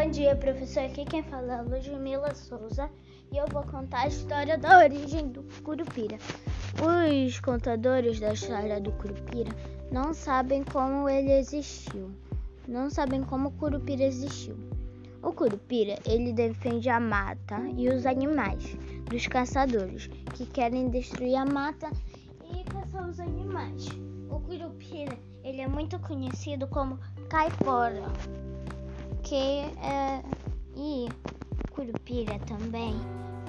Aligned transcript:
Bom 0.00 0.10
dia, 0.10 0.36
professor. 0.36 0.84
Aqui 0.84 1.04
quem 1.04 1.24
fala 1.24 1.54
é 1.54 1.62
Ludmila 1.62 2.32
Souza 2.32 2.88
e 3.32 3.36
eu 3.36 3.44
vou 3.48 3.64
contar 3.64 4.02
a 4.02 4.06
história 4.06 4.56
da 4.56 4.78
origem 4.78 5.26
do 5.26 5.42
Curupira. 5.64 6.16
Os 7.26 7.40
contadores 7.40 8.20
da 8.20 8.32
história 8.32 8.80
do 8.80 8.92
Curupira 8.92 9.50
não 9.90 10.14
sabem 10.14 10.62
como 10.62 11.08
ele 11.08 11.32
existiu, 11.32 12.12
não 12.68 12.88
sabem 12.88 13.24
como 13.24 13.48
o 13.48 13.50
Curupira 13.50 14.04
existiu. 14.04 14.54
O 15.20 15.32
Curupira, 15.32 15.98
ele 16.06 16.32
defende 16.32 16.88
a 16.88 17.00
mata 17.00 17.58
e 17.76 17.88
os 17.88 18.06
animais 18.06 18.76
dos 19.10 19.26
caçadores 19.26 20.06
que 20.32 20.46
querem 20.46 20.90
destruir 20.90 21.34
a 21.34 21.44
mata 21.44 21.90
e 22.44 22.62
caçar 22.70 23.04
os 23.04 23.18
animais. 23.18 23.88
O 24.30 24.38
Curupira, 24.38 25.18
ele 25.42 25.60
é 25.60 25.66
muito 25.66 25.98
conhecido 25.98 26.68
como 26.68 27.00
caipora 27.28 28.04
que 29.28 29.60
é, 29.82 30.22
e 30.74 31.06
curupira 31.72 32.38
também 32.46 32.94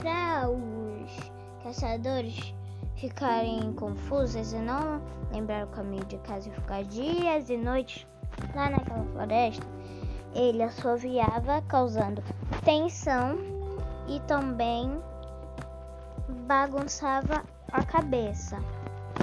para 0.01 0.49
os 0.49 1.31
caçadores 1.63 2.53
ficarem 2.97 3.71
confusos 3.73 4.51
e 4.51 4.57
não 4.57 5.01
lembrar 5.31 5.65
o 5.65 5.69
caminho 5.69 6.03
de 6.03 6.17
casa 6.17 6.49
e 6.49 6.51
ficar 6.51 6.83
dias 6.83 7.49
e 7.49 7.55
noites 7.55 8.05
lá 8.53 8.69
naquela 8.69 9.05
floresta, 9.05 9.65
ele 10.35 10.61
assoviava 10.61 11.61
causando 11.61 12.21
tensão 12.65 13.37
e 14.09 14.19
também 14.27 15.01
bagunçava 16.45 17.41
a 17.71 17.85
cabeça. 17.85 18.59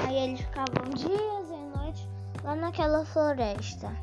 Aí 0.06 0.16
eles 0.16 0.40
ficavam 0.40 0.88
dias 0.94 1.50
e 1.50 1.78
noites 1.78 2.08
lá 2.42 2.56
naquela 2.56 3.04
floresta. 3.04 3.94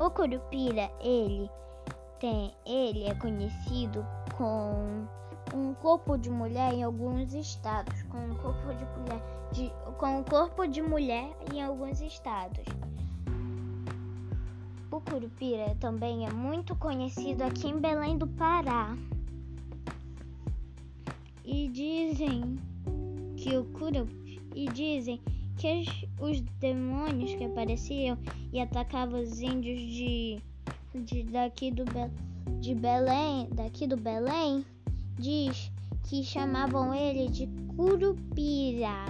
O 0.00 0.10
curupira, 0.10 0.90
ele 1.00 1.50
tem, 2.20 2.54
ele 2.64 3.04
é 3.04 3.14
conhecido 3.16 4.06
com 4.36 5.08
um 5.52 5.74
corpo 5.74 6.16
de 6.16 6.30
mulher 6.30 6.72
em 6.72 6.84
alguns 6.84 7.34
estados, 7.34 8.02
com 8.04 8.18
um 8.18 8.34
corpo 8.36 8.74
de 8.74 8.84
mulher, 8.84 9.22
de, 9.50 9.72
com 9.98 10.18
um 10.18 10.22
corpo 10.22 10.68
de 10.68 10.80
mulher 10.80 11.36
em 11.52 11.62
alguns 11.62 12.00
estados. 12.00 12.64
O 14.92 15.00
curupira 15.00 15.74
também 15.80 16.26
é 16.26 16.30
muito 16.30 16.76
conhecido 16.76 17.42
aqui 17.42 17.66
em 17.66 17.78
Belém 17.78 18.16
do 18.16 18.26
Pará. 18.26 18.96
E 21.44 21.68
dizem 21.68 22.56
que 23.36 23.56
o 23.56 23.64
curupira 23.64 24.28
e 24.54 24.66
dizem 24.66 25.20
que 25.58 25.84
os, 26.20 26.40
demônios 26.60 27.34
que 27.34 27.44
apareciam 27.44 28.16
e 28.52 28.60
atacavam 28.60 29.20
os 29.20 29.40
índios 29.40 29.80
de, 29.80 30.40
de 30.94 31.24
daqui 31.24 31.70
do 31.72 31.84
de 32.60 32.74
Belém, 32.74 33.48
daqui 33.52 33.86
do 33.86 33.96
Belém, 33.96 34.64
diz 35.18 35.70
que 36.04 36.22
chamavam 36.22 36.94
ele 36.94 37.28
de 37.28 37.46
Curupira. 37.76 39.04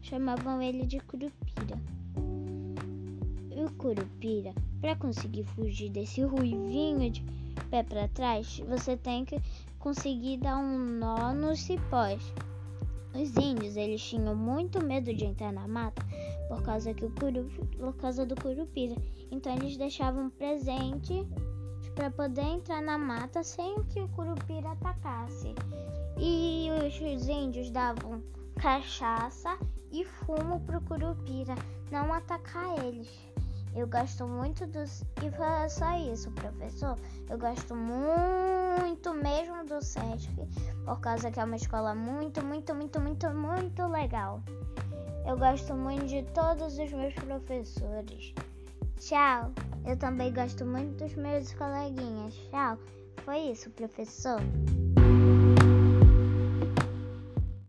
Chamavam 0.00 0.60
ele 0.60 0.86
de 0.86 0.98
Curupira. 1.00 1.78
O 3.56 3.70
Curupira, 3.76 4.54
para 4.80 4.96
conseguir 4.96 5.44
fugir 5.44 5.90
desse 5.90 6.22
ruivinho 6.22 7.10
de 7.10 7.22
pé 7.70 7.82
para 7.82 8.08
trás, 8.08 8.60
você 8.68 8.96
tem 8.96 9.24
que 9.24 9.40
conseguir 9.78 10.38
dar 10.38 10.56
um 10.58 10.78
nó 10.78 11.32
nos 11.34 11.60
cipós. 11.60 12.22
Os 13.14 13.36
índios, 13.36 13.76
eles 13.76 14.02
tinham 14.02 14.34
muito 14.34 14.84
medo 14.84 15.12
de 15.14 15.24
entrar 15.24 15.52
na 15.52 15.66
mata 15.66 16.04
por 16.48 16.62
causa, 16.62 16.94
que 16.94 17.04
o 17.04 17.10
curu, 17.10 17.44
por 17.78 17.94
causa 17.96 18.24
do 18.24 18.34
curupira. 18.34 18.96
Então 19.30 19.54
eles 19.54 19.76
deixavam 19.76 20.30
presente 20.30 21.26
para 21.94 22.10
poder 22.10 22.42
entrar 22.42 22.80
na 22.80 22.96
mata 22.96 23.42
sem 23.42 23.82
que 23.84 24.00
o 24.00 24.08
curupira 24.08 24.70
atacasse. 24.70 25.54
E 26.18 26.68
os 26.80 27.28
índios 27.28 27.70
davam 27.70 28.22
cachaça 28.56 29.58
e 29.90 30.04
fumo 30.04 30.60
pro 30.60 30.80
curupira 30.82 31.54
não 31.90 32.12
atacar 32.12 32.84
eles. 32.84 33.08
Eu 33.78 33.86
gosto 33.86 34.26
muito 34.26 34.66
dos. 34.66 35.04
E 35.24 35.30
foi 35.30 35.68
só 35.68 35.96
isso, 36.12 36.32
professor. 36.32 36.98
Eu 37.30 37.38
gosto 37.38 37.76
muito 37.76 39.14
mesmo 39.14 39.64
do 39.66 39.80
SESC, 39.80 40.28
por 40.84 40.98
causa 40.98 41.30
que 41.30 41.38
é 41.38 41.44
uma 41.44 41.54
escola 41.54 41.94
muito, 41.94 42.44
muito, 42.44 42.74
muito, 42.74 43.00
muito, 43.00 43.30
muito 43.30 43.86
legal. 43.86 44.42
Eu 45.24 45.38
gosto 45.38 45.74
muito 45.76 46.06
de 46.06 46.24
todos 46.34 46.76
os 46.76 46.92
meus 46.92 47.14
professores. 47.14 48.34
Tchau. 48.98 49.52
Eu 49.86 49.96
também 49.96 50.34
gosto 50.34 50.66
muito 50.66 51.04
dos 51.04 51.14
meus 51.14 51.54
coleguinhas. 51.54 52.34
Tchau. 52.50 52.78
Foi 53.24 53.38
isso, 53.38 53.70
professor. 53.70 54.40